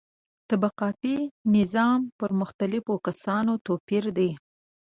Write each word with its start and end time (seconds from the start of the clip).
د 0.03 0.03
طبقاتي 0.49 1.17
نظام 1.55 1.99
پر 2.19 2.29
مختلفو 2.41 2.93
کسانو 3.07 3.53
توپیر 3.65 4.03
دی. 4.17 4.29